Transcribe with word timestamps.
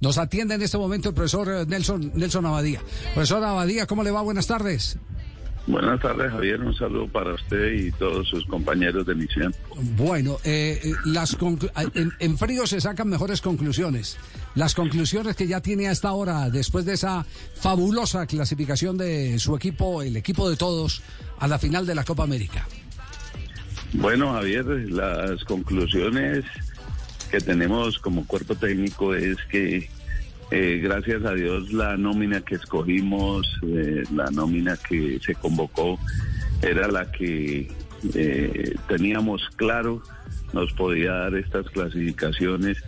nos 0.00 0.18
atiende 0.18 0.54
en 0.54 0.62
este 0.62 0.78
momento 0.78 1.08
el 1.08 1.14
profesor 1.14 1.66
Nelson, 1.66 2.12
Nelson 2.14 2.46
Abadía. 2.46 2.80
Profesor 3.14 3.42
Abadía, 3.44 3.86
¿cómo 3.86 4.02
le 4.02 4.10
va? 4.10 4.22
Buenas 4.22 4.46
tardes. 4.46 4.98
Buenas 5.66 5.98
tardes, 6.00 6.30
Javier. 6.30 6.60
Un 6.60 6.74
saludo 6.74 7.08
para 7.08 7.32
usted 7.32 7.72
y 7.72 7.90
todos 7.92 8.28
sus 8.28 8.44
compañeros 8.46 9.06
de 9.06 9.14
misión. 9.14 9.54
Bueno, 9.96 10.36
eh, 10.44 10.78
eh, 10.84 10.92
las 11.06 11.36
en, 12.18 12.38
frío 12.38 12.66
se 12.66 12.80
sacan 12.82 13.08
mejores 13.08 13.40
conclusiones. 13.40 14.18
Las 14.54 14.74
conclusiones 14.74 15.36
que 15.36 15.46
ya 15.46 15.60
tiene 15.60 15.88
hasta 15.88 16.08
ahora, 16.08 16.50
después 16.50 16.84
de 16.84 16.92
esa 16.92 17.24
fabulosa 17.54 18.26
clasificación 18.26 18.98
de 18.98 19.38
su 19.38 19.56
equipo, 19.56 20.02
el 20.02 20.16
equipo 20.16 20.50
de 20.50 20.56
todos, 20.56 21.02
a 21.38 21.48
la 21.48 21.58
final 21.58 21.86
de 21.86 21.94
la 21.94 22.04
Copa 22.04 22.24
América. 22.24 22.66
Bueno, 23.94 24.32
Javier, 24.34 24.66
las 24.66 25.42
conclusiones 25.44 26.44
que 27.34 27.40
tenemos 27.40 27.98
como 27.98 28.24
cuerpo 28.28 28.54
técnico 28.54 29.12
es 29.12 29.36
que 29.50 29.88
eh, 30.52 30.80
gracias 30.80 31.24
a 31.24 31.34
Dios 31.34 31.72
la 31.72 31.96
nómina 31.96 32.40
que 32.42 32.54
escogimos, 32.54 33.44
eh, 33.66 34.04
la 34.14 34.30
nómina 34.30 34.76
que 34.76 35.18
se 35.18 35.34
convocó, 35.34 35.98
era 36.62 36.86
la 36.86 37.10
que 37.10 37.72
eh, 38.14 38.74
teníamos 38.86 39.48
claro, 39.56 40.00
nos 40.52 40.72
podía 40.74 41.10
dar 41.12 41.34
estas 41.34 41.68
clasificaciones 41.70 42.78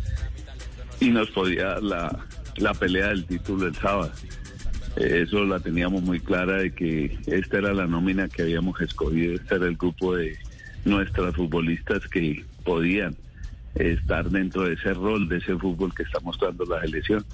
y 1.01 1.09
nos 1.09 1.29
podía 1.31 1.65
dar 1.65 1.83
la, 1.83 2.27
la 2.59 2.73
pelea 2.75 3.09
del 3.09 3.25
título 3.25 3.67
el 3.67 3.75
sábado. 3.75 4.13
eso 4.95 5.45
la 5.45 5.59
teníamos 5.59 6.05
muy 6.05 6.21
clara 6.21 6.59
de 6.59 6.73
que 6.73 7.19
esta 7.27 7.59
era 7.59 7.75
la 7.75 7.89
nómina 7.89 8.29
que 8.29 8.43
habíamos 8.43 8.81
escogido, 8.81 9.35
este 9.35 9.57
era 9.57 9.67
el 9.67 9.77
grupo 9.77 10.15
de 10.15 10.39
nuestras 10.85 11.35
futbolistas 11.35 12.07
que 12.07 12.45
podían 12.63 13.17
estar 13.77 14.29
dentro 14.31 14.65
de 14.65 14.75
ese 14.75 14.95
rol, 14.95 15.29
de 15.29 15.39
ese 15.39 15.57
fútbol 15.57 15.95
que 15.95 16.03
está 16.03 16.21
mostrando 16.21 16.65
la 16.65 16.81
selección. 16.81 17.25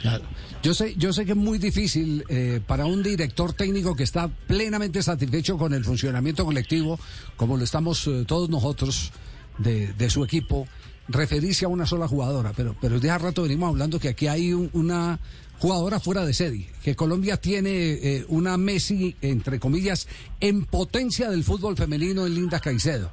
Claro. 0.00 0.24
Yo 0.62 0.74
sé, 0.74 0.94
yo 0.96 1.12
sé 1.12 1.24
que 1.24 1.32
es 1.32 1.36
muy 1.36 1.58
difícil 1.58 2.24
eh, 2.28 2.60
para 2.66 2.86
un 2.86 3.02
director 3.02 3.52
técnico 3.52 3.94
que 3.94 4.02
está 4.02 4.28
plenamente 4.28 5.02
satisfecho 5.02 5.56
con 5.56 5.74
el 5.74 5.84
funcionamiento 5.84 6.44
colectivo, 6.44 6.98
como 7.36 7.56
lo 7.56 7.64
estamos 7.64 8.06
eh, 8.06 8.24
todos 8.26 8.48
nosotros 8.48 9.12
de, 9.58 9.92
de, 9.92 10.10
su 10.10 10.24
equipo, 10.24 10.66
referirse 11.08 11.66
a 11.66 11.68
una 11.68 11.86
sola 11.86 12.08
jugadora. 12.08 12.52
Pero, 12.56 12.74
pero 12.80 12.98
de 12.98 13.10
hace 13.10 13.24
rato 13.24 13.42
venimos 13.42 13.68
hablando 13.68 14.00
que 14.00 14.08
aquí 14.08 14.26
hay 14.26 14.52
una 14.52 15.20
jugadora 15.62 16.00
fuera 16.00 16.26
de 16.26 16.34
serie, 16.34 16.68
que 16.82 16.96
Colombia 16.96 17.36
tiene 17.36 17.70
eh, 17.70 18.24
una 18.26 18.56
Messi, 18.56 19.14
entre 19.20 19.60
comillas, 19.60 20.08
en 20.40 20.64
potencia 20.64 21.30
del 21.30 21.44
fútbol 21.44 21.76
femenino 21.76 22.26
en 22.26 22.34
Linda 22.34 22.58
Caicedo. 22.58 23.12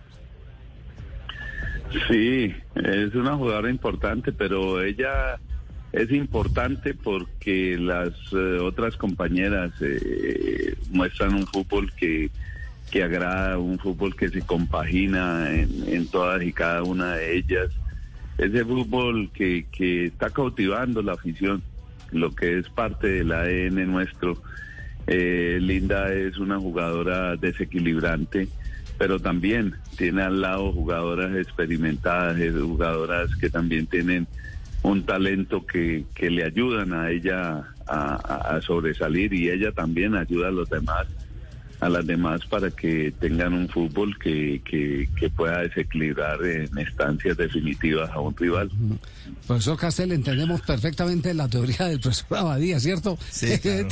Sí, 2.08 2.54
es 2.76 3.16
una 3.16 3.36
jugadora 3.36 3.70
importante, 3.70 4.32
pero 4.32 4.82
ella 4.82 5.40
es 5.92 6.12
importante 6.12 6.94
porque 6.94 7.78
las 7.80 8.09
eh, 8.32 8.59
otras 8.62 8.95
compañeras 8.95 9.72
eh, 9.82 10.76
muestran 10.92 11.34
un 11.34 11.48
fútbol 11.48 11.92
que, 11.94 12.30
que 12.92 13.04
agrada, 13.04 13.58
un 13.58 13.80
fútbol 13.80 14.16
que 14.16 14.30
se 14.30 14.42
compagina 14.42 15.50
en, 15.52 16.08
todas 16.08 16.44
y 16.44 16.54
cada 16.54 16.84
una 16.84 17.16
de 17.16 17.38
ellas. 17.38 17.70
Ese 18.38 18.64
fútbol 18.64 19.32
que, 19.34 19.66
que 19.72 20.06
está 20.06 20.30
cautivando 20.30 21.02
la 21.02 21.14
afición, 21.14 21.64
lo 22.12 22.34
que 22.36 22.60
es 22.60 22.70
parte 22.70 23.08
del 23.08 23.32
ADN 23.32 23.92
nuestro. 23.92 24.42
Eh, 25.08 25.58
Linda 25.60 26.14
es 26.14 26.38
una 26.38 26.60
jugadora 26.60 27.36
desequilibrante, 27.36 28.48
pero 29.00 29.17
también 29.17 29.75
tiene 29.97 30.22
al 30.22 30.42
lado 30.42 30.73
jugadoras 30.73 31.33
experimentadas, 31.33 32.38
jugadoras 32.53 33.33
que 33.38 33.50
también 33.50 33.88
tienen 33.88 34.28
un 34.83 35.05
talento 35.05 35.66
que, 35.66 36.03
que 36.14 36.30
le 36.30 36.44
ayudan 36.44 36.94
a 36.94 37.09
ella 37.09 37.64
a, 37.88 38.59
sobresalir 38.61 39.33
y 39.33 39.50
ella 39.50 39.72
también 39.72 40.16
ayuda 40.16 40.50
a 40.50 40.52
los 40.52 40.70
demás 40.70 41.08
a 41.80 41.88
las 41.88 42.05
demás 42.05 42.45
para 42.45 42.70
que 42.70 43.14
tengan 43.22 43.54
un 43.54 43.70
fútbol 43.70 44.20
que, 44.20 44.61
que, 44.65 45.30
pueda 45.30 45.59
desequilibrar 45.59 46.43
en 46.43 46.77
estancias 46.77 47.38
definitivas 47.38 48.11
a 48.11 48.20
un 48.20 48.36
rival. 48.36 48.70
Profesor 49.48 49.77
Castel, 49.77 50.11
entendemos 50.11 50.59
perfectamente 50.59 51.33
la 51.33 51.48
teoría 51.48 51.86
del 51.86 52.02
profesor 52.02 52.39
Abadía, 52.39 52.82
¿cierto? 52.82 53.17
Sí, 53.32 53.58
claro, 53.61 53.88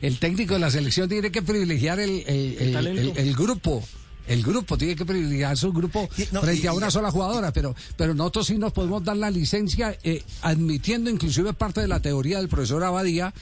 El, 0.00 0.18
técnico 0.18 0.54
de 0.54 0.60
la 0.60 0.70
selección 0.70 1.06
tiene 1.10 1.30
que 1.30 1.42
privilegiar 1.42 2.00
el, 2.00 2.24
el 2.26 3.34
grupo 3.34 3.84
el 4.26 4.42
grupo 4.42 4.78
tiene 4.78 4.96
que 4.96 5.04
privilegiar 5.04 5.56
su 5.56 5.72
grupo 5.72 6.08
frente 6.08 6.68
a 6.68 6.72
una 6.72 6.90
sola 6.90 7.10
jugadora, 7.10 7.52
pero, 7.52 7.74
pero 7.96 8.14
nosotros 8.14 8.46
sí 8.46 8.58
nos 8.58 8.72
podemos 8.72 9.04
dar 9.04 9.16
la 9.16 9.30
licencia, 9.30 9.96
eh, 10.02 10.22
admitiendo 10.42 11.10
inclusive 11.10 11.52
parte 11.52 11.80
de 11.80 11.88
la 11.88 12.00
teoría 12.00 12.38
del 12.38 12.48
profesor 12.48 12.82
Abadía, 12.84 13.32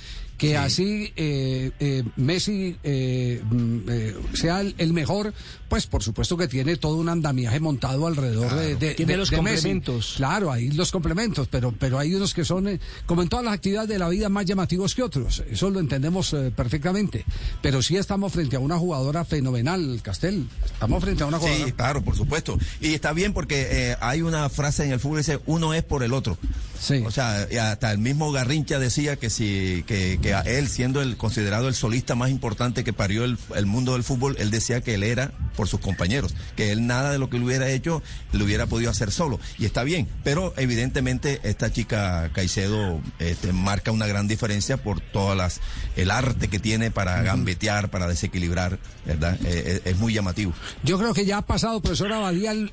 que 0.43 0.57
así 0.57 1.13
eh, 1.15 1.71
eh, 1.79 2.03
Messi 2.17 2.77
eh, 2.83 3.41
mm, 3.49 4.35
sea 4.35 4.61
el, 4.61 4.93
mejor, 4.93 5.33
pues 5.69 5.87
por 5.87 6.03
supuesto 6.03 6.37
que 6.37 6.49
tiene 6.49 6.77
todo 6.77 6.97
un 6.97 7.09
andamiaje 7.09 7.61
montado 7.61 8.09
alrededor 8.09 8.53
de, 8.53 8.75
de, 8.75 9.17
los 9.17 9.31
complementos. 9.31 10.15
Claro, 10.17 10.51
hay 10.51 10.73
los 10.73 10.91
complementos, 10.91 11.47
pero, 11.49 11.73
pero 11.79 11.97
hay 11.97 12.13
unos 12.17 12.35
que 12.35 12.45
son, 12.45 12.81
como 13.07 13.23
en 13.23 13.29
todas 13.29 13.45
las 13.45 13.55
actividades 13.55 13.89
de 13.89 14.01
la 14.01 14.09
vida, 14.09 14.29
más 14.29 14.45
llamativos 14.45 14.97
que 14.97 15.05
otros. 15.05 15.45
Eso 15.49 15.71
lo 15.71 15.79
entendemos 15.79 16.35
perfectamente. 16.57 17.25
Pero 17.61 17.81
sí 17.81 17.97
estamos 17.97 18.33
frente 18.33 18.57
a 18.57 18.59
una 18.59 18.77
jugadora 18.79 19.25
fenomenal, 19.25 20.01
Castel. 20.03 20.49
Estamos 20.65 21.05
frente 21.05 21.23
a 21.23 21.27
una 21.27 21.39
jugadora. 21.39 21.67
Sí, 21.67 21.73
claro, 21.73 22.03
por 22.03 22.17
supuesto. 22.17 22.59
Y 22.81 22.95
está 22.95 23.13
bien 23.13 23.33
porque 23.33 23.97
hay 24.01 24.23
una 24.23 24.49
frase 24.49 24.85
en 24.85 24.91
el 24.91 24.99
fútbol 24.99 25.19
que 25.19 25.33
dice, 25.33 25.41
uno 25.47 25.73
es 25.73 25.85
por 25.85 26.03
el 26.03 26.13
otro. 26.13 26.37
Sí. 26.81 27.05
O 27.07 27.13
sea, 27.13 27.47
hasta 27.71 27.93
el 27.93 27.99
mismo 27.99 28.33
Garrincha 28.33 28.81
decía 28.81 29.15
que 29.15 29.31
si 29.31 29.85
que, 29.87 30.19
que 30.21 30.32
él 30.41 30.69
siendo 30.69 31.03
el 31.03 31.17
considerado 31.17 31.69
el 31.69 31.75
solista 31.75 32.15
más 32.15 32.31
importante 32.31 32.85
que 32.85 32.93
parió 32.93 33.25
el, 33.25 33.67
mundo 33.67 33.93
del 33.93 34.03
fútbol, 34.03 34.37
él 34.39 34.51
decía 34.51 34.81
que 34.81 34.95
él 34.95 35.03
era 35.03 35.33
por 35.57 35.69
sus 35.69 35.81
compañeros, 35.81 36.35
que 36.57 36.73
él 36.73 36.87
nada 36.87 37.13
de 37.13 37.19
lo 37.19 37.31
que 37.31 37.39
lo 37.39 37.47
hubiera 37.47 37.71
hecho 37.71 38.03
lo 38.33 38.45
hubiera 38.45 38.67
podido 38.67 38.91
hacer 38.91 39.11
solo. 39.11 39.39
Y 39.59 39.65
está 39.65 39.85
bien, 39.85 40.09
pero 40.25 40.53
evidentemente 40.57 41.41
esta 41.45 41.73
chica 41.73 42.31
Caicedo 42.33 43.01
este, 43.19 43.53
marca 43.53 43.93
una 43.93 44.07
gran 44.07 44.29
diferencia 44.29 44.77
por 44.77 45.01
todas 45.01 45.37
las 45.37 45.61
el 45.97 46.11
arte 46.11 46.49
que 46.49 46.59
tiene 46.59 46.91
para 46.91 47.23
gambetear, 47.23 47.91
para 47.91 48.09
desequilibrar, 48.09 48.79
¿verdad? 49.05 49.39
Eh, 49.45 49.81
eh, 49.85 49.91
es 49.91 49.99
muy 49.99 50.15
llamativo. 50.15 50.53
Yo 50.83 50.99
creo 50.99 51.13
que 51.13 51.25
ya 51.25 51.39
ha 51.39 51.43
pasado, 51.43 51.81
profesor 51.81 52.13
Abadía, 52.13 52.53
el, 52.53 52.71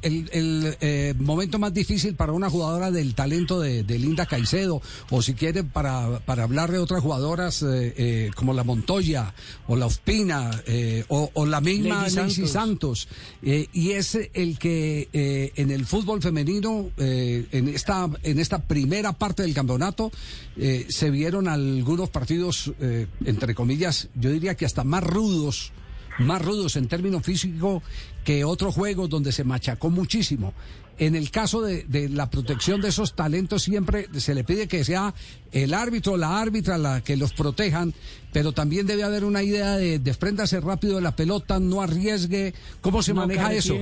eh, 0.82 1.14
momento 1.18 1.60
más 1.60 1.74
difícil 1.74 2.16
para 2.16 2.32
una 2.32 2.50
jugadora 2.50 2.92
del 2.92 3.14
talento 3.16 3.60
de, 3.60 3.84
de 3.84 4.00
Linda 4.00 4.26
Caicedo, 4.26 4.82
o 5.10 5.22
si 5.22 5.34
quiere 5.34 5.64
para, 5.64 6.20
para 6.20 6.44
hablar 6.44 6.72
de 6.72 6.80
otras 6.80 7.02
jugadoras 7.02 7.62
eh, 7.64 7.94
eh, 7.98 8.32
como 8.36 8.54
la 8.54 8.64
Montoya 8.64 9.34
o 9.68 9.76
la 9.76 9.86
Ospina 9.86 10.52
eh, 10.66 11.04
o, 11.08 11.46
la 11.46 11.62
misma 11.62 12.08
Nancy 12.10 12.48
Santos, 12.48 12.69
y 13.42 13.92
es 13.92 14.18
el 14.34 14.60
que 14.60 15.52
en 15.56 15.72
el 15.72 15.86
fútbol 15.86 16.22
femenino 16.22 16.92
en 16.98 17.68
esta 17.70 18.10
en 18.24 18.40
esta 18.40 18.60
primera 18.60 19.14
parte 19.14 19.44
del 19.44 19.54
campeonato 19.54 20.12
se 20.56 21.10
vieron 21.10 21.48
algunos 21.48 22.10
partidos 22.10 22.72
entre 23.26 23.56
comillas 23.56 24.10
yo 24.16 24.32
diría 24.32 24.56
que 24.56 24.66
hasta 24.66 24.84
más 24.84 25.04
rudos 25.04 25.72
más 26.20 26.42
rudos 26.42 26.76
en 26.76 26.88
términos 26.88 27.24
físicos 27.24 27.84
que 28.24 28.44
otros 28.44 28.76
juegos 28.76 29.10
donde 29.10 29.32
se 29.32 29.44
machacó 29.44 29.90
muchísimo. 29.90 30.54
En 31.00 31.16
el 31.16 31.32
caso 31.32 31.62
de, 31.62 32.10
la 32.10 32.30
protección 32.30 32.82
de 32.82 32.90
esos 32.90 33.16
talentos 33.16 33.64
siempre 33.64 34.08
se 34.18 34.36
le 34.36 34.44
pide 34.44 34.68
que 34.68 34.84
sea 34.84 35.14
el 35.54 35.74
árbitro, 35.74 36.18
la 36.18 36.42
árbitra, 36.42 36.78
la 36.78 37.02
que 37.02 37.16
los 37.16 37.32
protejan, 37.32 37.94
pero 38.34 38.52
también 38.52 38.86
debe 38.86 39.04
haber 39.04 39.24
una 39.24 39.42
idea 39.42 39.78
de 39.78 40.00
despréndase 40.00 40.60
rápido 40.60 40.98
de 40.98 41.02
la 41.02 41.16
pelota, 41.16 41.58
no 41.58 41.82
arriesgue. 41.82 42.54
¿Cómo 42.82 43.02
se 43.02 43.14
maneja 43.14 43.54
eso? 43.54 43.76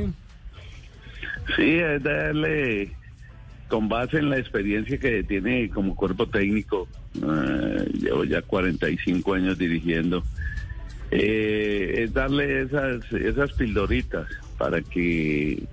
Sí, 1.56 1.80
es 1.80 2.04
darle 2.04 2.92
con 3.68 3.90
base 3.90 4.20
en 4.20 4.30
la 4.30 4.38
experiencia 4.38 5.00
que 5.00 5.24
tiene 5.24 5.70
como 5.70 5.96
cuerpo 5.96 6.28
técnico. 6.28 6.88
Eh, 7.16 7.90
llevo 8.00 8.26
ya 8.26 8.44
45 8.44 9.34
años 9.34 9.58
dirigiendo 9.58 10.24
eh, 11.12 12.04
es 12.04 12.14
darle 12.14 12.62
esas, 12.62 13.12
esas 13.14 13.54
pildoritas 13.54 14.28
para 14.58 14.82
que 14.82 15.64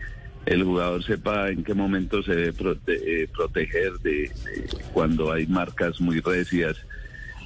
el 0.47 0.63
jugador 0.63 1.03
sepa 1.03 1.49
en 1.49 1.65
qué 1.65 1.75
momento 1.75 2.23
se 2.23 2.35
debe 2.35 2.79
eh, 2.87 3.29
proteger 3.35 3.93
de, 4.03 4.31
cuando 4.93 5.33
hay 5.33 5.47
marcas 5.47 6.01
muy 6.01 6.21
recias, 6.21 6.77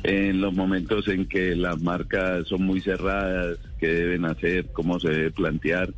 en 0.02 0.40
los 0.40 0.54
momentos 0.54 1.08
en 1.08 1.26
que 1.26 1.54
las 1.54 1.80
marcas 1.80 2.46
son 2.48 2.62
muy 2.62 2.80
cerradas, 2.80 3.58
qué 3.78 3.88
deben 3.88 4.24
hacer, 4.24 4.66
cómo 4.72 4.98
se 5.00 5.10
debe 5.10 5.30
plantear. 5.30 5.92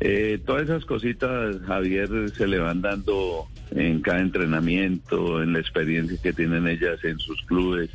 Eh, 0.00 0.40
todas 0.44 0.64
esas 0.64 0.84
cositas, 0.84 1.56
Javier, 1.66 2.08
se 2.36 2.46
le 2.46 2.58
van 2.58 2.82
dando 2.82 3.48
en 3.74 4.00
cada 4.00 4.20
entrenamiento, 4.20 5.42
en 5.42 5.54
la 5.54 5.60
experiencia 5.60 6.18
que 6.22 6.32
tienen 6.32 6.68
ellas 6.68 7.02
en 7.04 7.18
sus 7.18 7.40
clubes. 7.42 7.90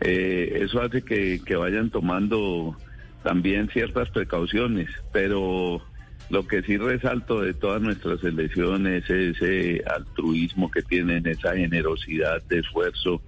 Eh, 0.00 0.58
eso 0.62 0.80
hace 0.82 1.02
que, 1.02 1.40
vayan 1.56 1.90
tomando 1.90 2.76
también 3.22 3.68
ciertas 3.70 4.10
precauciones, 4.10 4.88
pero 5.12 5.82
Lo 6.28 6.46
que 6.46 6.62
sí 6.62 6.76
resalto 6.76 7.40
de 7.40 7.54
todas 7.54 7.80
nuestras 7.80 8.22
elecciones 8.24 9.08
es 9.08 9.36
ese 9.36 9.84
altruismo 9.86 10.70
que 10.72 10.82
tienen, 10.82 11.24
esa 11.26 11.54
generosidad 11.54 12.42
de 12.48 12.58
esfuerzo 12.58 13.22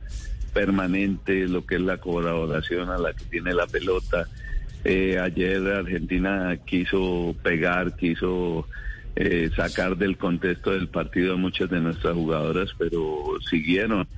permanente, 0.52 1.46
lo 1.46 1.64
que 1.64 1.76
es 1.76 1.80
la 1.80 1.98
colaboración 1.98 2.90
a 2.90 2.98
la 2.98 3.12
que 3.12 3.24
tiene 3.26 3.54
la 3.54 3.68
pelota. 3.68 4.26
Eh, 4.84 5.16
ayer 5.16 5.64
Argentina 5.68 6.56
quiso 6.66 7.36
pegar, 7.42 7.94
quiso 7.94 8.66
eh, 9.14 9.50
sacar 9.54 9.96
del 9.96 10.16
contexto 10.16 10.72
del 10.72 10.88
partido 10.88 11.34
a 11.34 11.36
muchas 11.36 11.70
de 11.70 11.80
nuestras 11.80 12.14
jugadoras, 12.14 12.70
pero 12.78 13.24
siguieron 13.48 14.08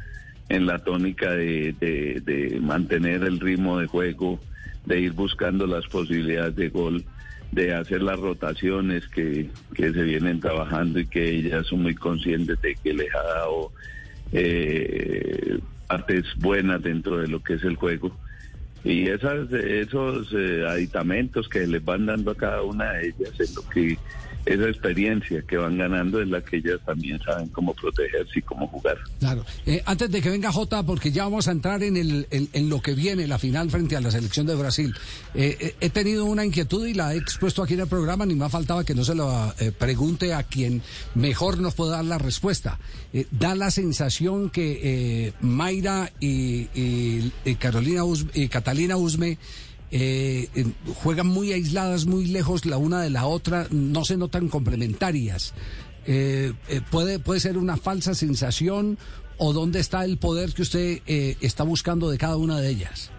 en 0.50 0.66
la 0.66 0.80
tónica 0.80 1.30
de, 1.30 2.58
mantener 2.60 3.22
el 3.22 3.38
ritmo 3.40 3.78
de 3.78 3.86
juego, 3.86 4.38
de 4.84 5.00
ir 5.00 5.12
buscando 5.12 5.66
las 5.66 5.86
posibilidades 5.86 6.56
de 6.56 6.68
gol, 6.68 7.04
de 7.52 7.72
hacer 7.72 8.02
las 8.02 8.18
rotaciones 8.18 9.06
que, 9.08 9.48
se 9.76 10.02
vienen 10.02 10.40
trabajando 10.40 10.98
y 10.98 11.06
que 11.06 11.30
ellas 11.30 11.66
son 11.68 11.82
muy 11.82 11.94
conscientes 11.94 12.60
de 12.60 12.74
que 12.74 12.92
les 12.92 13.14
ha 13.14 13.22
dado 13.22 13.72
eh, 14.32 15.60
partes 15.86 16.24
buenas 16.38 16.82
dentro 16.82 17.18
de 17.18 17.28
lo 17.28 17.42
que 17.42 17.54
es 17.54 17.62
el 17.62 17.76
juego. 17.76 18.14
Y 18.82 19.06
esas, 19.06 19.52
esos 19.52 20.32
eh, 20.32 20.64
aditamentos 20.66 21.48
que 21.48 21.64
les 21.66 21.84
van 21.84 22.06
dando 22.06 22.32
a 22.32 22.36
cada 22.36 22.62
una 22.62 22.92
de 22.94 23.08
ellas 23.08 23.38
es 23.38 23.54
lo 23.54 23.62
que 23.68 23.96
esa 24.46 24.68
experiencia 24.68 25.42
que 25.42 25.56
van 25.56 25.76
ganando 25.76 26.20
es 26.20 26.28
la 26.28 26.40
que 26.40 26.56
ellas 26.56 26.80
también 26.84 27.20
saben 27.22 27.48
cómo 27.48 27.74
protegerse 27.74 28.38
y 28.38 28.42
cómo 28.42 28.66
jugar. 28.68 28.96
Claro. 29.18 29.44
Eh, 29.66 29.82
antes 29.84 30.10
de 30.10 30.22
que 30.22 30.30
venga 30.30 30.50
Jota, 30.50 30.82
porque 30.82 31.12
ya 31.12 31.24
vamos 31.24 31.48
a 31.48 31.52
entrar 31.52 31.82
en, 31.82 31.96
el, 31.96 32.26
en, 32.30 32.68
lo 32.68 32.80
que 32.80 32.94
viene, 32.94 33.26
la 33.26 33.38
final 33.38 33.70
frente 33.70 33.96
a 33.96 34.00
la 34.00 34.10
selección 34.10 34.46
de 34.46 34.54
Brasil. 34.54 34.94
Eh, 35.34 35.56
eh, 35.60 35.74
he 35.80 35.90
tenido 35.90 36.24
una 36.24 36.44
inquietud 36.44 36.86
y 36.86 36.94
la 36.94 37.14
he 37.14 37.18
expuesto 37.18 37.62
aquí 37.62 37.74
en 37.74 37.80
el 37.80 37.86
programa, 37.86 38.24
ni 38.26 38.34
más 38.34 38.50
faltaba 38.50 38.84
que 38.84 38.94
no 38.94 39.04
se 39.04 39.14
lo 39.14 39.30
pregunte 39.78 40.34
a 40.34 40.42
quien 40.42 40.82
mejor 41.14 41.58
nos 41.58 41.74
pueda 41.74 41.96
dar 41.96 42.04
la 42.04 42.18
respuesta. 42.18 42.78
da 43.30 43.54
la 43.54 43.70
sensación 43.70 44.50
que 44.50 45.32
Mayra 45.40 46.10
y, 46.18 47.30
Carolina 47.58 48.02
y 48.34 48.48
Catalina 48.48 48.96
Usme 48.96 49.38
eh, 49.90 50.48
juegan 51.02 51.26
muy 51.26 51.52
aisladas, 51.52 52.06
muy 52.06 52.26
lejos 52.26 52.66
la 52.66 52.76
una 52.76 53.00
de 53.00 53.10
la 53.10 53.26
otra, 53.26 53.66
no 53.70 54.04
se 54.04 54.16
notan 54.16 54.48
complementarias. 54.48 55.54
Eh, 56.06 56.52
eh, 56.68 56.80
puede, 56.90 57.18
puede 57.18 57.40
ser 57.40 57.58
una 57.58 57.76
falsa 57.76 58.14
sensación 58.14 58.96
o 59.36 59.52
dónde 59.52 59.80
está 59.80 60.04
el 60.04 60.18
poder 60.18 60.52
que 60.52 60.62
usted 60.62 61.00
eh, 61.06 61.36
está 61.40 61.62
buscando 61.62 62.10
de 62.10 62.18
cada 62.18 62.36
una 62.36 62.58
de 62.58 62.70
ellas. 62.70 63.10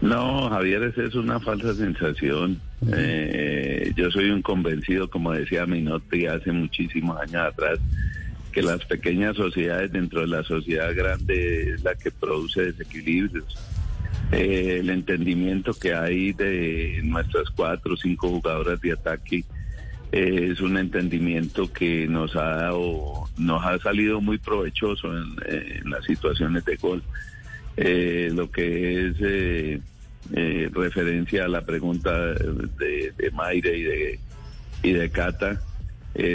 No, 0.00 0.50
Javier, 0.50 0.82
esa 0.84 1.04
es 1.04 1.14
una 1.14 1.40
falsa 1.40 1.74
sensación. 1.74 2.60
yo 3.96 4.10
soy 4.10 4.30
un 4.30 4.42
convencido, 4.42 5.08
como 5.08 5.32
decía 5.32 5.64
Minotti 5.66 6.26
hace 6.26 6.52
muchísimos 6.52 7.18
años 7.20 7.46
atrás, 7.52 7.78
que 8.52 8.62
las 8.62 8.84
pequeñas 8.84 9.36
sociedades 9.36 9.92
dentro 9.92 10.20
de 10.20 10.28
la 10.28 10.42
sociedad 10.42 10.94
grande 10.94 11.72
es 11.72 11.82
la 11.82 11.94
que 11.94 12.10
produce 12.10 12.72
desequilibrios 12.72 13.44
eh, 14.32 14.78
el 14.80 14.90
entendimiento 14.90 15.72
que 15.72 15.94
hay 15.94 16.32
de 16.32 17.00
nuestras 17.04 17.48
cuatro 17.50 17.94
o 17.94 17.96
cinco 17.96 18.28
jugadoras 18.28 18.80
de 18.80 18.92
ataque 18.92 19.44
eh, 20.10 20.48
es 20.50 20.60
un 20.60 20.76
entendimiento 20.78 21.72
que 21.72 22.08
nos 22.08 22.34
ha 22.34 22.56
dado, 22.56 23.28
nos 23.38 23.64
ha 23.64 23.78
salido 23.78 24.20
muy 24.20 24.38
provechoso 24.38 25.16
en, 25.16 25.90
las 25.90 26.04
situaciones 26.04 26.64
de 26.64 26.76
gol. 26.76 27.02
Eh, 27.76 28.30
lo 28.32 28.50
que 28.50 29.08
es 29.08 29.82
referencia 30.72 31.44
a 31.44 31.48
la 31.48 31.64
pregunta 31.64 32.12
de, 32.32 33.12
de 33.16 33.30
Mayra 33.30 33.70
y 33.70 33.82
de, 33.82 34.20
y 34.82 34.92
de 34.92 35.10
Cata, 35.10 35.60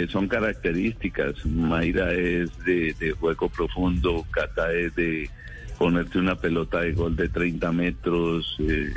son 0.08 0.28
características. 0.28 1.44
Mayra 1.44 2.12
es 2.14 2.56
de, 2.64 2.94
de 2.98 3.10
juego 3.12 3.50
profundo, 3.50 4.24
Cata 4.30 4.72
es 4.72 4.94
de 4.94 5.28
ponerte 5.78 6.18
una 6.18 6.36
pelota 6.36 6.80
de 6.80 6.92
gol 6.92 7.16
de 7.16 7.28
30 7.28 7.72
metros. 7.72 8.56
Eh, 8.60 8.90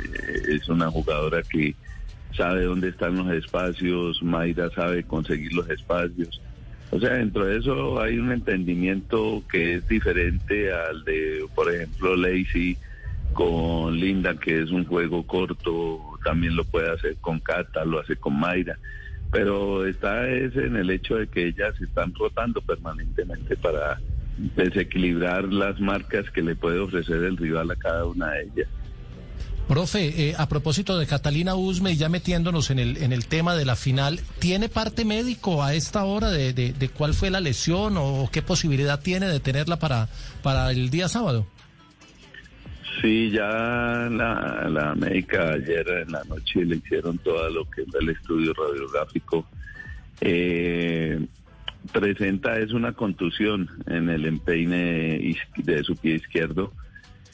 es 0.48 0.68
una 0.68 0.90
jugadora 0.90 1.42
que 1.42 1.74
sabe 2.36 2.64
dónde 2.64 2.88
están 2.88 3.16
los 3.16 3.30
espacios, 3.32 4.22
Mayra 4.22 4.70
sabe 4.70 5.02
conseguir 5.04 5.52
los 5.52 5.68
espacios. 5.70 6.40
O 6.90 7.00
sea, 7.00 7.14
dentro 7.14 7.46
de 7.46 7.58
eso 7.58 8.00
hay 8.00 8.18
un 8.18 8.30
entendimiento 8.30 9.42
que 9.50 9.76
es 9.76 9.88
diferente 9.88 10.72
al 10.72 11.04
de, 11.04 11.44
por 11.54 11.72
ejemplo, 11.72 12.14
Lacey 12.16 12.76
con 13.32 13.98
Linda, 13.98 14.34
que 14.38 14.62
es 14.62 14.70
un 14.70 14.84
juego 14.84 15.26
corto, 15.26 16.00
también 16.24 16.56
lo 16.56 16.64
puede 16.64 16.90
hacer 16.90 17.16
con 17.20 17.40
Cata, 17.40 17.84
lo 17.84 18.00
hace 18.00 18.16
con 18.16 18.38
Mayra. 18.38 18.78
Pero 19.32 19.84
está 19.84 20.28
es 20.28 20.54
en 20.56 20.76
el 20.76 20.90
hecho 20.90 21.16
de 21.16 21.26
que 21.26 21.48
ellas 21.48 21.74
están 21.80 22.14
rotando 22.14 22.60
permanentemente 22.60 23.56
para 23.56 23.98
desequilibrar 24.36 25.44
las 25.44 25.80
marcas 25.80 26.30
que 26.30 26.42
le 26.42 26.54
puede 26.56 26.78
ofrecer 26.78 27.24
el 27.24 27.36
rival 27.36 27.70
a 27.70 27.76
cada 27.76 28.04
una 28.04 28.30
de 28.32 28.42
ellas. 28.42 28.68
Profe, 29.68 30.28
eh, 30.28 30.34
a 30.38 30.48
propósito 30.48 30.96
de 30.96 31.06
Catalina 31.06 31.56
Usme 31.56 31.92
y 31.92 31.96
ya 31.96 32.08
metiéndonos 32.08 32.70
en 32.70 32.78
el, 32.78 32.98
en 32.98 33.12
el 33.12 33.26
tema 33.26 33.56
de 33.56 33.64
la 33.64 33.74
final, 33.74 34.20
¿tiene 34.38 34.68
parte 34.68 35.04
médico 35.04 35.64
a 35.64 35.74
esta 35.74 36.04
hora 36.04 36.30
de, 36.30 36.52
de, 36.52 36.88
cuál 36.88 37.14
fue 37.14 37.30
la 37.30 37.40
lesión 37.40 37.96
o 37.96 38.28
qué 38.30 38.42
posibilidad 38.42 39.00
tiene 39.00 39.26
de 39.26 39.40
tenerla 39.40 39.76
para, 39.80 40.08
para 40.42 40.70
el 40.70 40.88
día 40.90 41.08
sábado? 41.08 41.48
Sí, 43.02 43.30
ya 43.30 44.08
la, 44.10 44.68
la 44.70 44.94
médica 44.94 45.50
ayer 45.50 45.86
en 46.06 46.12
la 46.12 46.22
noche 46.24 46.64
le 46.64 46.76
hicieron 46.76 47.18
todo 47.18 47.50
lo 47.50 47.68
que 47.68 47.82
es 47.82 47.88
el 48.00 48.08
estudio 48.10 48.54
radiográfico. 48.54 49.46
Eh, 50.20 51.26
presenta 51.86 52.58
es 52.58 52.72
una 52.72 52.92
contusión 52.92 53.68
en 53.86 54.08
el 54.08 54.26
empeine 54.26 55.36
de 55.56 55.84
su 55.84 55.96
pie 55.96 56.16
izquierdo, 56.16 56.72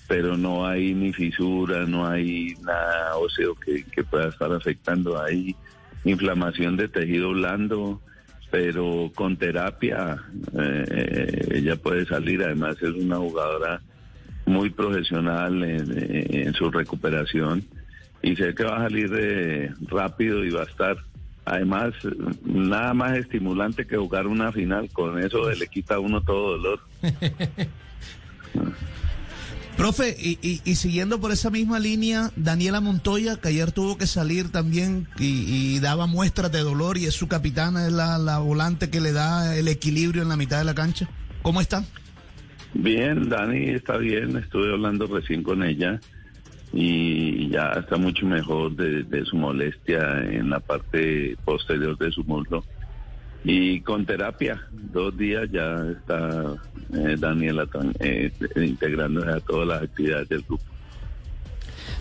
pero 0.09 0.37
no 0.37 0.67
hay 0.67 0.95
ni 0.95 1.13
fisura, 1.13 1.87
no 1.87 2.07
hay 2.07 2.55
nada 2.63 3.17
óseo 3.17 3.55
que, 3.55 4.05
pueda 4.05 4.29
estar 4.29 4.53
afectando. 4.53 5.23
Hay 5.23 5.57
inflamación 6.05 6.77
de 6.77 6.89
tejido 6.89 7.31
blando, 7.31 8.01
pero 8.51 9.11
con 9.15 9.37
terapia 9.37 10.23
eh, 10.59 11.49
ella 11.53 11.77
puede 11.77 12.05
salir. 12.07 12.43
Además 12.43 12.77
es 12.83 12.91
una 12.91 13.17
jugadora 13.17 13.81
muy 14.45 14.71
profesional 14.71 15.63
en, 15.63 16.53
su 16.55 16.71
recuperación 16.71 17.65
y 18.23 18.37
sé 18.37 18.55
que 18.55 18.65
va 18.65 18.77
a 18.77 18.83
salir 18.83 19.11
eh, 19.17 19.71
rápido 19.89 20.45
y 20.45 20.51
va 20.51 20.63
a 20.63 20.67
estar 20.67 20.97
Además, 21.45 21.93
nada 22.45 22.95
más 22.95 23.17
estimulante 23.19 23.87
que 23.87 23.97
jugar 23.97 24.27
una 24.27 24.53
final. 24.53 24.89
Con 24.93 25.19
eso 25.19 25.51
le 25.51 25.67
quita 25.67 25.97
a 25.97 25.99
uno 25.99 26.23
todo 26.23 26.59
dolor. 26.59 26.81
Profe, 29.77 30.15
y, 30.19 30.61
siguiendo 30.77 31.21
por 31.21 31.33
esa 31.33 31.51
misma 31.51 31.81
línea, 31.81 32.31
Daniela 32.37 32.81
Montoya, 32.81 33.37
que 33.41 33.49
ayer 33.49 33.73
tuvo 33.73 33.97
que 33.97 34.07
salir 34.07 34.53
también 34.53 35.09
y, 35.19 35.81
daba 35.81 36.07
muestras 36.07 36.53
de 36.53 36.61
dolor 36.61 36.99
y 36.99 37.07
es 37.07 37.15
su 37.15 37.27
capitana, 37.27 37.87
es 37.87 37.93
la, 37.93 38.19
la, 38.19 38.39
volante 38.39 38.91
que 38.91 39.01
le 39.01 39.13
da 39.13 39.57
el 39.57 39.69
equilibrio 39.69 40.23
en 40.23 40.29
la 40.29 40.37
mitad 40.37 40.59
de 40.59 40.65
la 40.65 40.75
cancha. 40.75 41.09
¿Cómo 41.41 41.61
está? 41.61 41.85
Bien, 42.75 43.29
Dani 43.29 43.71
está 43.71 43.97
bien, 43.97 44.37
estuve 44.37 44.73
hablando 44.73 45.07
recién 45.07 45.43
con 45.43 45.63
ella 45.65 45.99
y 46.73 47.49
ya 47.51 47.73
está 47.73 47.97
mucho 47.97 48.25
mejor 48.27 48.75
de, 48.75 49.25
su 49.27 49.37
molestia 49.37 50.23
en 50.23 50.51
la 50.51 50.61
parte 50.61 51.37
posterior 51.45 51.99
de 51.99 52.11
su 52.11 52.25
muslo. 52.25 52.65
Y 53.45 53.81
con 53.81 54.07
terapia, 54.07 54.63
dos 54.71 55.17
días 55.17 55.51
ya 55.51 55.85
está 55.91 56.55
eh, 56.95 57.17
Daniela 57.19 57.67
eh, 57.99 58.31
integrándose 58.57 59.31
a 59.31 59.41
todas 59.41 59.69
las 59.69 59.83
actividades 59.83 60.29
del 60.29 60.43
grupo. 60.43 60.65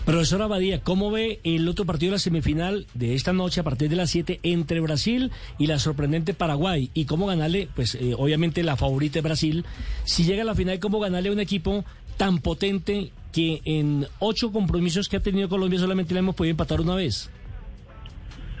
Profesor 0.04 0.42
Abadía, 0.42 0.80
¿cómo 0.80 1.10
ve 1.10 1.40
el 1.44 1.68
otro 1.68 1.84
partido 1.84 2.10
de 2.10 2.16
la 2.16 2.18
semifinal 2.18 2.86
de 2.94 3.14
esta 3.14 3.32
noche 3.32 3.60
a 3.60 3.64
partir 3.64 3.88
de 3.88 3.94
las 3.94 4.10
7 4.10 4.40
entre 4.42 4.80
Brasil 4.80 5.30
y 5.58 5.66
la 5.66 5.78
sorprendente 5.78 6.34
Paraguay? 6.34 6.90
¿Y 6.92 7.04
cómo 7.04 7.26
ganarle? 7.26 7.68
Pues 7.74 7.94
eh, 7.94 8.14
obviamente 8.16 8.64
la 8.64 8.76
favorita 8.76 9.20
es 9.20 9.22
Brasil. 9.22 9.64
Si 10.04 10.24
llega 10.24 10.42
a 10.42 10.46
la 10.46 10.56
final, 10.56 10.80
¿cómo 10.80 10.98
ganarle 10.98 11.28
a 11.28 11.32
un 11.32 11.40
equipo 11.40 11.84
tan 12.16 12.38
potente 12.38 13.12
que 13.32 13.60
en 13.64 14.06
ocho 14.18 14.52
compromisos 14.52 15.08
que 15.08 15.16
ha 15.16 15.20
tenido 15.20 15.48
Colombia 15.48 15.78
solamente 15.78 16.14
le 16.14 16.20
hemos 16.20 16.34
podido 16.34 16.52
empatar 16.52 16.80
una 16.80 16.94
vez. 16.94 17.30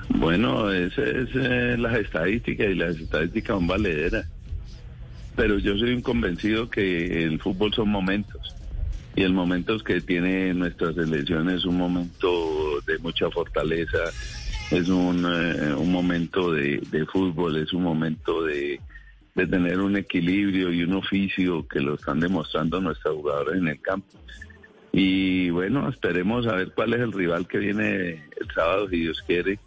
Bueno, 0.08 0.70
esas 0.70 1.08
es 1.08 1.28
eh, 1.34 1.76
las 1.78 1.98
estadísticas 1.98 2.68
y 2.70 2.74
las 2.74 2.96
estadísticas 2.96 3.56
son 3.56 3.66
valederas. 3.66 4.26
Pero 5.36 5.58
yo 5.58 5.76
soy 5.78 5.94
un 5.94 6.02
convencido 6.02 6.68
que 6.68 7.24
el 7.24 7.40
fútbol 7.40 7.72
son 7.72 7.88
momentos. 7.88 8.54
Y 9.14 9.22
el 9.22 9.32
momento 9.32 9.78
que 9.78 10.00
tiene 10.00 10.54
nuestra 10.54 10.92
selección 10.92 11.50
es 11.50 11.64
un 11.64 11.76
momento 11.76 12.80
de 12.86 12.98
mucha 12.98 13.30
fortaleza, 13.30 13.98
es 14.70 14.88
un, 14.88 15.26
eh, 15.26 15.74
momento 15.84 16.52
de, 16.52 16.80
de, 16.90 17.04
fútbol, 17.06 17.56
es 17.56 17.74
un 17.74 17.82
momento 17.82 18.42
de, 18.44 18.80
de 19.34 19.46
tener 19.46 19.80
un 19.80 19.96
equilibrio 19.96 20.72
y 20.72 20.82
un 20.82 20.94
oficio 20.94 21.66
que 21.68 21.80
lo 21.80 21.94
están 21.94 22.20
demostrando 22.20 22.80
nuestros 22.80 23.16
jugadores 23.16 23.60
en 23.60 23.68
el 23.68 23.80
campo. 23.82 24.18
Y 24.92 25.50
bueno, 25.50 25.88
esperemos 25.88 26.46
a 26.46 26.54
ver 26.54 26.72
cuál 26.72 26.92
es 26.92 27.00
el 27.00 27.12
rival 27.12 27.48
que 27.48 27.58
viene 27.58 28.24
el 28.38 28.50
sábado, 28.54 28.88
si 28.88 29.00
Dios 29.00 29.22
quiere. 29.26 29.58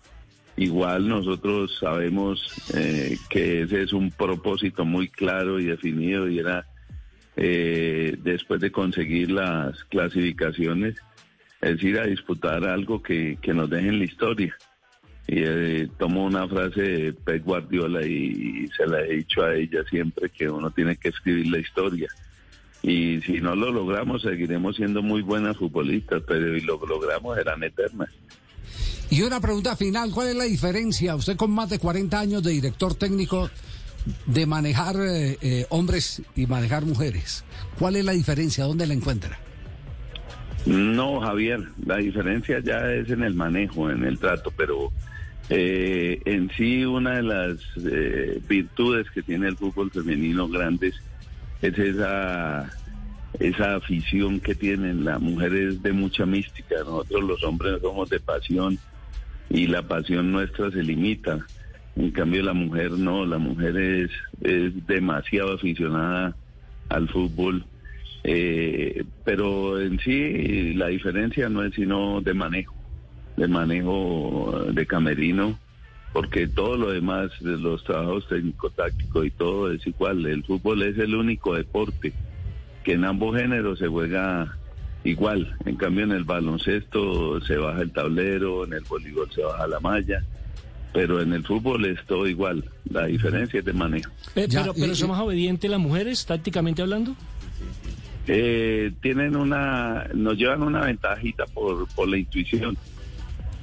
igual 0.58 1.10
nosotros 1.10 1.77
sabemos 1.79 2.72
eh, 2.75 3.17
que 3.29 3.63
ese 3.63 3.82
es 3.82 3.94
un 3.94 4.12
propósito 4.12 4.86
muy 4.86 5.10
claro 5.10 5.60
y 5.60 5.65
definido 5.65 6.29
y 6.29 6.39
era 6.39 6.65
eh, 7.38 8.15
después 8.24 8.62
de 8.62 8.72
conseguir 8.72 9.32
las 9.32 9.84
clasificaciones, 9.86 10.96
es 11.62 11.84
ir 11.84 12.00
a 12.00 12.05
disputar 12.05 12.65
algo 12.65 13.01
que, 13.01 13.38
que 13.41 13.53
nos 13.53 13.70
deje 13.70 13.89
en 13.89 14.00
la 14.00 14.05
historia. 14.05 14.55
Y 15.27 15.39
eh, 15.39 15.89
tomo 15.98 16.25
una 16.25 16.48
frase 16.48 16.82
de 16.82 17.13
Pep 17.13 17.44
Guardiola 17.44 18.05
y, 18.05 18.67
se 18.77 18.86
la 18.86 19.01
he 19.01 19.15
dicho 19.17 19.44
a 19.44 19.55
ella 19.55 19.84
siempre 19.89 20.29
que 20.29 20.48
uno 20.48 20.70
tiene 20.70 20.96
que 20.98 21.10
escribir 21.10 21.48
la 21.48 21.60
historia. 21.60 22.08
Y 22.88 23.20
si 23.22 23.42
no 23.42 23.56
lo 23.56 23.72
logramos, 23.72 24.22
seguiremos 24.22 24.75
siendo 24.75 25.01
muy 25.01 25.24
buenas 25.24 25.58
futbolistas, 25.58 26.22
pero 26.27 26.54
si 26.54 26.62
lo 26.62 26.80
logramos, 26.86 27.36
serán 27.36 27.63
eternas. 27.63 28.10
Y 29.10 29.24
una 29.24 29.42
pregunta 29.42 29.75
final, 29.75 30.12
¿cuál 30.12 30.27
es 30.27 30.36
la 30.36 30.44
diferencia, 30.44 31.15
usted 31.15 31.36
con 31.36 31.50
más 31.50 31.68
de 31.72 31.80
40 31.80 32.20
años 32.20 32.44
de 32.44 32.51
director 32.51 32.94
técnico, 32.94 33.50
de 34.27 34.46
manejar 34.46 34.98
eh, 34.98 35.36
eh, 35.42 35.65
hombres 35.70 36.22
y 36.36 36.46
manejar 36.46 36.86
mujeres? 36.86 37.44
¿Cuál 37.80 37.96
es 37.96 38.06
la 38.06 38.12
diferencia? 38.12 38.65
¿Dónde 38.65 38.86
la 38.86 38.94
encuentra? 38.94 39.39
No, 40.68 41.22
Javier, 41.22 41.63
la 41.84 41.98
diferencia 41.98 42.60
ya 42.60 42.94
es 42.94 43.10
en 43.10 43.24
el 43.24 43.34
manejo, 43.34 43.89
en 43.89 44.04
el 44.04 44.20
trato, 44.20 44.54
pero 44.56 44.92
eh, 45.50 46.22
en 46.25 46.51
sí 46.56 46.86
una 46.86 47.15
de 47.15 47.24
las 47.24 47.58
virtudes 48.48 49.10
que 49.10 49.24
tiene 49.24 49.48
el 49.48 49.58
fútbol 49.58 49.89
femenino 49.89 50.48
grandes 50.48 50.94
es 51.62 51.77
esa 51.77 52.69
esa 53.39 53.75
afición 53.75 54.39
que 54.39 54.55
tienen. 54.55 55.05
La 55.05 55.19
mujer 55.19 55.53
es 55.53 55.83
de 55.83 55.93
mucha 55.93 56.25
mística, 56.25 56.75
nosotros 56.79 57.24
los 57.24 57.43
hombres 57.43 57.81
somos 57.81 58.09
de 58.09 58.19
pasión 58.19 58.77
y 59.50 59.67
la 59.67 59.81
pasión 59.83 60.31
nuestra 60.31 60.71
se 60.71 60.83
limita. 60.83 61.45
En 61.95 62.12
cambio 62.12 62.43
la 62.43 62.53
mujer 62.53 62.91
no, 62.91 63.25
la 63.25 63.38
mujer 63.38 63.77
es, 63.77 64.12
es 64.41 64.85
demasiado 64.88 65.53
aficionada 65.53 66.35
al 66.89 67.07
fútbol. 67.09 67.65
Eh, 68.24 69.03
pero 69.24 69.79
en 69.79 70.00
sí 70.00 70.74
la 70.74 70.88
diferencia 70.88 71.47
no 71.47 71.63
es 71.63 71.75
sino 71.75 72.21
de 72.21 72.33
manejo, 72.33 72.75
de 73.38 73.47
manejo 73.47 74.65
de 74.71 74.85
camerino, 74.88 75.59
porque 76.15 76.48
todo 76.48 76.77
lo 76.77 76.91
demás, 76.91 77.29
los 77.41 77.84
trabajos 77.84 78.25
técnico-tácticos 78.29 79.25
y 79.25 79.31
todo 79.31 79.69
es 79.69 79.86
igual. 79.86 80.25
El 80.25 80.45
fútbol 80.45 80.84
es 80.84 80.98
el 80.98 81.13
único 81.13 81.55
deporte 81.55 82.13
que 82.86 82.93
en 82.93 83.03
ambos 83.03 83.36
géneros 83.38 83.79
se 83.79 83.88
juega 83.88 84.57
igual. 85.03 85.57
En 85.65 85.75
cambio, 85.75 86.05
en 86.05 86.13
el 86.13 86.24
baloncesto 86.24 87.41
se 87.41 87.57
baja 87.57 87.81
el 87.81 87.91
tablero, 87.91 88.63
en 88.63 88.72
el 88.72 88.86
voleibol 88.86 89.29
se 89.29 89.41
baja 89.41 89.67
la 89.67 89.81
malla, 89.81 90.24
pero 90.93 91.22
en 91.22 91.34
el 91.34 91.43
fútbol 91.43 91.84
es 91.84 92.00
todo 92.05 92.25
igual. 92.27 92.63
La 92.89 93.07
diferencia 93.07 93.60
es 93.60 93.65
de 93.65 93.74
manejo. 93.74 94.10
pero, 94.34 94.74
pero 94.74 94.95
¿son 94.95 95.10
más 95.10 95.19
obedientes 95.19 95.69
las 95.69 95.81
mujeres, 95.81 96.25
tácticamente 96.25 96.81
hablando? 96.81 97.13
Eh, 98.25 98.93
tienen 99.01 99.36
una, 99.36 100.07
nos 100.13 100.38
llevan 100.38 100.63
una 100.63 100.79
ventajita 100.86 101.45
por, 101.48 101.89
por 101.89 102.07
la 102.07 102.17
intuición. 102.17 102.77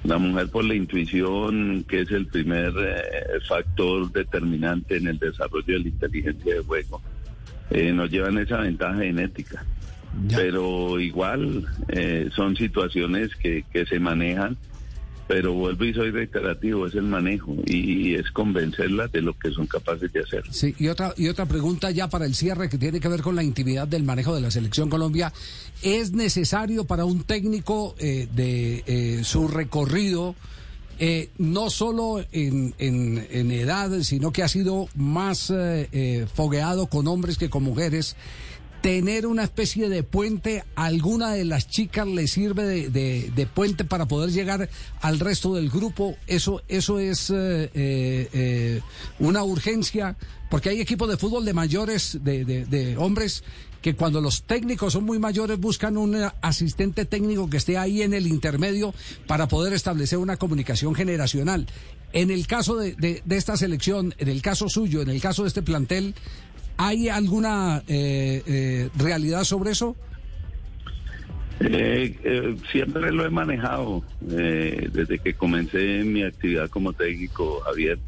La 0.04 0.18
mujer 0.18 0.48
por 0.48 0.64
la 0.64 0.74
intuición, 0.74 1.84
que 1.88 2.00
es 2.00 2.10
el 2.10 2.26
primer 2.26 2.72
eh, 2.76 3.40
factor 3.48 4.10
determinante 4.10 4.96
en 4.96 5.06
el 5.06 5.18
desarrollo 5.18 5.74
de 5.74 5.78
la 5.78 5.88
inteligencia 5.88 6.54
de 6.56 6.60
juego, 6.60 7.00
eh, 7.70 7.92
nos 7.92 8.10
llevan 8.10 8.38
esa 8.38 8.58
ventaja 8.58 8.98
genética. 8.98 9.64
Pero 10.34 11.00
igual 11.00 11.66
eh, 11.88 12.28
son 12.34 12.54
situaciones 12.56 13.34
que, 13.36 13.64
que 13.72 13.86
se 13.86 13.98
manejan 13.98 14.58
pero 15.28 15.52
vuelvo 15.52 15.84
y 15.84 15.94
soy 15.94 16.10
reiterativo, 16.10 16.86
es 16.86 16.94
el 16.94 17.04
manejo 17.04 17.54
y, 17.66 18.14
es 18.14 18.30
convencerlas 18.30 19.10
de 19.12 19.22
lo 19.22 19.38
que 19.38 19.50
son 19.50 19.66
capaces 19.66 20.12
de 20.12 20.20
hacer. 20.20 20.42
Sí, 20.50 20.74
y 20.78 20.88
otra, 20.88 21.14
y 21.16 21.28
otra 21.28 21.46
pregunta 21.46 21.90
ya 21.90 22.08
para 22.08 22.26
el 22.26 22.34
cierre 22.34 22.68
que 22.68 22.78
tiene 22.78 23.00
que 23.00 23.08
ver 23.08 23.22
con 23.22 23.36
la 23.36 23.42
intimidad 23.42 23.88
del 23.88 24.02
manejo 24.02 24.34
de 24.34 24.40
la 24.40 24.50
selección 24.50 24.90
Colombia. 24.90 25.32
¿Es 25.82 26.12
necesario 26.12 26.84
para 26.84 27.04
un 27.04 27.22
técnico 27.24 27.94
eh, 27.98 28.28
de 28.34 28.82
eh, 28.86 29.24
su 29.24 29.48
recorrido, 29.48 30.34
eh, 30.98 31.30
no 31.38 31.70
solo 31.70 32.24
en, 32.32 32.74
en, 32.78 33.26
en, 33.30 33.50
edad, 33.50 33.90
sino 34.02 34.32
que 34.32 34.42
ha 34.42 34.48
sido 34.48 34.88
más 34.94 35.52
fogueado 36.34 36.86
con 36.86 37.08
hombres 37.08 37.38
que 37.38 37.48
con 37.48 37.62
mujeres? 37.62 38.16
Tener 38.82 39.26
una 39.26 39.44
especie 39.44 39.88
de 39.88 40.02
puente, 40.02 40.64
alguna 40.74 41.32
de 41.32 41.44
las 41.44 41.68
chicas 41.68 42.06
le 42.06 42.26
sirve 42.26 42.90
de, 42.90 43.48
puente 43.54 43.84
para 43.84 44.06
poder 44.06 44.30
llegar 44.30 44.68
al 45.00 45.20
resto 45.20 45.54
del 45.54 45.70
grupo. 45.70 46.16
Eso, 46.26 46.62
eso 46.68 46.98
es 46.98 47.30
eh, 47.30 47.70
eh, 47.74 48.28
eh, 48.32 48.80
una 49.20 49.44
urgencia, 49.44 50.16
porque 50.50 50.70
hay 50.70 50.80
equipos 50.80 51.08
de 51.08 51.16
fútbol 51.16 51.44
de 51.44 51.54
mayores, 51.54 52.18
de, 52.22 52.44
de, 52.44 52.96
hombres, 52.96 53.44
que 53.80 53.94
cuando 53.94 54.20
los 54.20 54.42
técnicos 54.42 54.92
son 54.92 55.04
muy 55.04 55.18
mayores 55.18 55.58
buscan 55.58 55.96
un 55.96 56.16
asistente 56.40 57.04
técnico 57.04 57.48
que 57.48 57.56
esté 57.56 57.78
ahí 57.78 58.02
en 58.02 58.14
el 58.14 58.26
intermedio 58.26 58.94
para 59.26 59.48
poder 59.48 59.72
establecer 59.72 60.18
una 60.18 60.36
comunicación 60.36 60.94
generacional. 60.94 61.66
En 62.12 62.30
el 62.30 62.46
caso 62.46 62.76
de, 62.76 62.94
de, 62.94 63.36
esta 63.36 63.56
selección, 63.56 64.14
en 64.18 64.28
el 64.28 64.42
caso 64.42 64.68
suyo, 64.68 65.02
en 65.02 65.08
el 65.08 65.20
caso 65.20 65.42
de 65.42 65.48
este 65.48 65.62
plantel, 65.62 66.14
¿Hay 66.84 67.08
alguna 67.08 67.80
eh, 67.86 68.42
eh, 68.44 68.88
realidad 68.96 69.44
sobre 69.44 69.70
eso? 69.70 69.94
Eh, 71.60 72.56
siempre 72.72 73.12
lo 73.12 73.24
he 73.24 73.30
manejado 73.30 74.02
desde 74.20 75.20
que 75.20 75.34
comencé 75.34 76.02
mi 76.02 76.24
actividad 76.24 76.68
como 76.68 76.92
técnico, 76.92 77.60
Javier. 77.60 78.00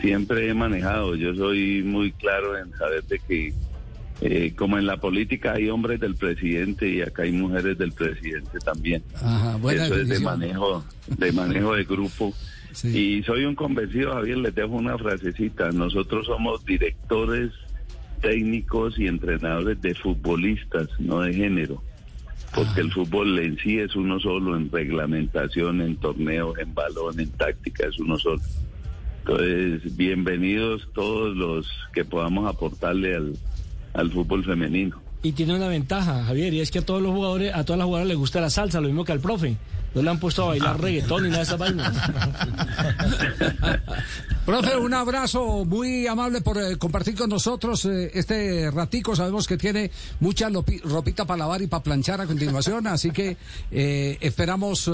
Siempre 0.00 0.48
he 0.48 0.54
manejado. 0.54 1.14
Yo 1.14 1.36
soy 1.36 1.84
muy 1.84 2.10
claro 2.10 2.58
en 2.58 2.72
saber 2.72 3.04
de 3.04 3.20
que, 3.20 4.54
como 4.56 4.76
en 4.76 4.86
la 4.86 4.96
política 4.96 5.52
hay 5.52 5.70
hombres 5.70 6.00
del 6.00 6.16
presidente 6.16 6.88
y 6.88 7.02
acá 7.02 7.22
hay 7.22 7.30
mujeres 7.30 7.78
del 7.78 7.92
presidente 7.92 8.58
también. 8.58 9.04
Eso 9.14 9.94
es 9.94 10.08
de 10.08 10.18
manejo, 10.18 10.84
de 11.06 11.30
manejo 11.30 11.76
de 11.76 11.84
grupo. 11.84 12.34
Y 12.82 13.22
soy 13.22 13.44
un 13.44 13.54
convencido, 13.54 14.14
Javier, 14.14 14.38
les 14.38 14.54
dejo 14.54 14.72
una 14.72 14.98
frasecita. 14.98 15.70
Nosotros 15.70 16.26
somos 16.26 16.64
directores 16.64 17.52
técnicos 18.20 18.98
y 18.98 19.06
entrenadores 19.06 19.80
de 19.80 19.94
futbolistas, 19.94 20.88
no 20.98 21.20
de 21.20 21.34
género, 21.34 21.82
porque 22.54 22.80
el 22.80 22.92
fútbol 22.92 23.38
en 23.38 23.56
sí 23.58 23.78
es 23.78 23.94
uno 23.96 24.18
solo, 24.20 24.56
en 24.56 24.70
reglamentación, 24.70 25.80
en 25.80 25.96
torneos, 25.96 26.58
en 26.58 26.74
balón, 26.74 27.18
en 27.18 27.30
táctica, 27.30 27.86
es 27.86 27.98
uno 27.98 28.18
solo. 28.18 28.40
Entonces, 29.20 29.96
bienvenidos 29.96 30.88
todos 30.94 31.36
los 31.36 31.68
que 31.92 32.04
podamos 32.04 32.48
aportarle 32.48 33.16
al, 33.16 33.36
al 33.94 34.10
fútbol 34.10 34.44
femenino. 34.44 35.00
Y 35.22 35.32
tiene 35.32 35.54
una 35.54 35.68
ventaja, 35.68 36.24
Javier, 36.24 36.54
y 36.54 36.60
es 36.60 36.70
que 36.70 36.78
a 36.78 36.84
todos 36.84 37.02
los 37.02 37.12
jugadores, 37.12 37.54
a 37.54 37.64
todas 37.64 37.78
las 37.78 37.86
jugadoras 37.86 38.08
les 38.08 38.16
gusta 38.16 38.40
la 38.40 38.50
salsa, 38.50 38.80
lo 38.80 38.88
mismo 38.88 39.04
que 39.04 39.12
al 39.12 39.20
profe. 39.20 39.56
No 39.94 40.02
le 40.02 40.10
han 40.10 40.20
puesto 40.20 40.44
a 40.44 40.48
bailar 40.48 40.80
reggaetón 40.80 41.24
ni 41.24 41.30
nada 41.30 41.38
de 41.38 41.44
esas 41.44 41.58
vainas. 41.58 41.92
Profe, 44.46 44.76
un 44.76 44.94
abrazo 44.94 45.64
muy 45.64 46.06
amable 46.06 46.40
por 46.40 46.58
eh, 46.58 46.76
compartir 46.78 47.14
con 47.14 47.28
nosotros 47.28 47.84
eh, 47.84 48.10
este 48.14 48.70
ratico. 48.70 49.14
Sabemos 49.14 49.46
que 49.46 49.56
tiene 49.56 49.90
mucha 50.20 50.48
ropita 50.84 51.24
para 51.24 51.38
lavar 51.38 51.62
y 51.62 51.66
para 51.66 51.82
planchar 51.82 52.20
a 52.20 52.26
continuación, 52.26 52.86
así 52.86 53.10
que 53.10 53.36
eh, 53.70 54.16
esperamos 54.20 54.90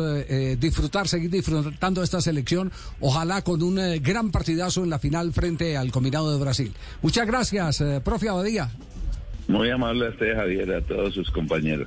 disfrutar, 0.58 1.08
seguir 1.08 1.30
disfrutando 1.30 2.02
esta 2.02 2.20
selección. 2.20 2.72
Ojalá 3.00 3.42
con 3.42 3.62
un 3.62 3.76
gran 4.02 4.30
partidazo 4.30 4.82
en 4.82 4.90
la 4.90 4.98
final 4.98 5.32
frente 5.32 5.76
al 5.76 5.92
combinado 5.92 6.32
de 6.32 6.42
Brasil. 6.42 6.72
Muchas 7.02 7.26
gracias, 7.26 7.82
profe 8.04 8.28
Abadía. 8.28 8.70
Muy 9.48 9.70
amable 9.70 10.06
a 10.06 10.10
usted, 10.10 10.34
Javier, 10.34 10.72
a 10.74 10.80
todos 10.82 11.14
sus 11.14 11.30
compañeros. 11.30 11.84